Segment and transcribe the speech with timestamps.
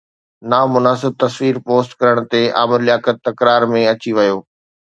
[0.49, 4.37] نامناسب تصوير پوسٽ ڪرڻ تي عامر لياقت تڪرار ۾ اچي ويو